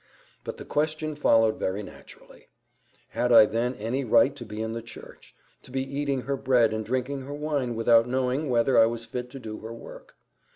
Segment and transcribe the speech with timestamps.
[0.43, 2.47] But the question followed very naturally:
[3.09, 6.83] "Had I then any right to be in the Church—to be eating her bread and
[6.83, 10.15] drinking her wine without knowing whether I was fit to do her work?"